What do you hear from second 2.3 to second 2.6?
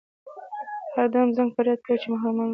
وتړئ.